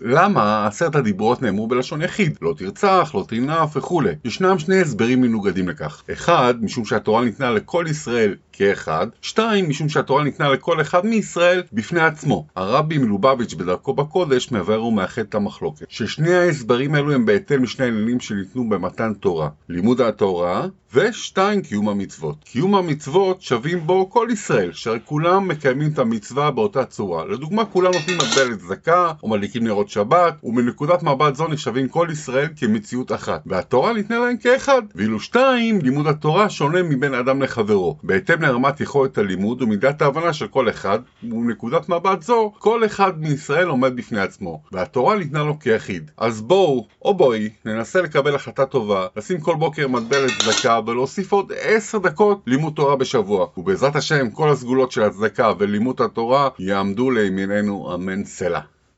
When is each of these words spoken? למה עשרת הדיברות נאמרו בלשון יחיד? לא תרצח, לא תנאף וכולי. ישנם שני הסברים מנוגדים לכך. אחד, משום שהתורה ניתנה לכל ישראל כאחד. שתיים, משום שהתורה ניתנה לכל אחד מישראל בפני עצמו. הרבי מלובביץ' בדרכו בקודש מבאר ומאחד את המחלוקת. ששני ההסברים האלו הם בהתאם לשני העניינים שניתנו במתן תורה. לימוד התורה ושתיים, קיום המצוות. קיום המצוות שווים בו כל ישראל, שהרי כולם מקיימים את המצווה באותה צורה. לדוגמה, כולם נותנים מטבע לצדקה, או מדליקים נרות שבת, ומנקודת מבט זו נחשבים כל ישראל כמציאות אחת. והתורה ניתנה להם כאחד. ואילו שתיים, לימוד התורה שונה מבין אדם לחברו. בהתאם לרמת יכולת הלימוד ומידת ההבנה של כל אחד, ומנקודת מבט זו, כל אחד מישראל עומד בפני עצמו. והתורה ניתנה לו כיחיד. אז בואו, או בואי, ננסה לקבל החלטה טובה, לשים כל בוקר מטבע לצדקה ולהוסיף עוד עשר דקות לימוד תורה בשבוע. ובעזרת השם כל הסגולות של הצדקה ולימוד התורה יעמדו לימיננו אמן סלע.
למה 0.00 0.66
עשרת 0.66 0.96
הדיברות 0.96 1.42
נאמרו 1.42 1.66
בלשון 1.66 2.02
יחיד? 2.02 2.38
לא 2.42 2.54
תרצח, 2.56 3.10
לא 3.14 3.24
תנאף 3.28 3.76
וכולי. 3.76 4.10
ישנם 4.24 4.58
שני 4.58 4.80
הסברים 4.80 5.20
מנוגדים 5.20 5.68
לכך. 5.68 6.02
אחד, 6.12 6.54
משום 6.64 6.84
שהתורה 6.84 7.24
ניתנה 7.24 7.50
לכל 7.50 7.84
ישראל 7.88 8.34
כאחד. 8.52 9.06
שתיים, 9.22 9.68
משום 9.68 9.88
שהתורה 9.88 10.24
ניתנה 10.24 10.48
לכל 10.48 10.80
אחד 10.80 11.06
מישראל 11.06 11.62
בפני 11.72 12.00
עצמו. 12.00 12.46
הרבי 12.56 12.98
מלובביץ' 12.98 13.54
בדרכו 13.54 13.94
בקודש 13.94 14.52
מבאר 14.52 14.84
ומאחד 14.84 15.22
את 15.22 15.34
המחלוקת. 15.34 15.86
ששני 15.88 16.34
ההסברים 16.34 16.94
האלו 16.94 17.12
הם 17.12 17.26
בהתאם 17.26 17.62
לשני 17.62 17.84
העניינים 17.84 18.20
שניתנו 18.20 18.68
במתן 18.68 19.12
תורה. 19.14 19.48
לימוד 19.68 20.00
התורה 20.00 20.66
ושתיים, 20.94 21.62
קיום 21.62 21.88
המצוות. 21.88 22.36
קיום 22.44 22.74
המצוות 22.74 23.42
שווים 23.42 23.86
בו 23.86 24.10
כל 24.10 24.28
ישראל, 24.32 24.72
שהרי 24.72 24.98
כולם 25.04 25.48
מקיימים 25.48 25.90
את 25.92 25.98
המצווה 25.98 26.50
באותה 26.50 26.84
צורה. 26.84 27.24
לדוגמה, 27.24 27.64
כולם 27.64 27.90
נותנים 27.94 28.16
מטבע 28.16 28.44
לצדקה, 28.44 29.12
או 29.22 29.28
מדליקים 29.28 29.64
נרות 29.64 29.83
שבת, 29.88 30.34
ומנקודת 30.44 31.02
מבט 31.02 31.34
זו 31.34 31.48
נחשבים 31.48 31.88
כל 31.88 32.08
ישראל 32.12 32.48
כמציאות 32.56 33.12
אחת. 33.12 33.42
והתורה 33.46 33.92
ניתנה 33.92 34.18
להם 34.18 34.36
כאחד. 34.36 34.82
ואילו 34.94 35.20
שתיים, 35.20 35.78
לימוד 35.80 36.06
התורה 36.06 36.50
שונה 36.50 36.82
מבין 36.82 37.14
אדם 37.14 37.42
לחברו. 37.42 37.96
בהתאם 38.02 38.42
לרמת 38.42 38.80
יכולת 38.80 39.18
הלימוד 39.18 39.62
ומידת 39.62 40.02
ההבנה 40.02 40.32
של 40.32 40.46
כל 40.46 40.68
אחד, 40.68 40.98
ומנקודת 41.22 41.88
מבט 41.88 42.22
זו, 42.22 42.52
כל 42.58 42.84
אחד 42.84 43.20
מישראל 43.20 43.68
עומד 43.68 43.96
בפני 43.96 44.20
עצמו. 44.20 44.62
והתורה 44.72 45.16
ניתנה 45.16 45.42
לו 45.42 45.58
כיחיד. 45.58 46.10
אז 46.16 46.42
בואו, 46.42 46.86
או 47.02 47.14
בואי, 47.14 47.50
ננסה 47.64 48.02
לקבל 48.02 48.34
החלטה 48.34 48.66
טובה, 48.66 49.06
לשים 49.16 49.40
כל 49.40 49.54
בוקר 49.54 49.88
מטבע 49.88 50.16
לצדקה 50.20 50.80
ולהוסיף 50.86 51.32
עוד 51.32 51.52
עשר 51.60 51.98
דקות 51.98 52.42
לימוד 52.46 52.72
תורה 52.76 52.96
בשבוע. 52.96 53.46
ובעזרת 53.56 53.96
השם 53.96 54.30
כל 54.30 54.48
הסגולות 54.48 54.92
של 54.92 55.02
הצדקה 55.02 55.52
ולימוד 55.58 56.00
התורה 56.00 56.48
יעמדו 56.58 57.10
לימיננו 57.10 57.94
אמן 57.94 58.24
סלע. 58.24 58.60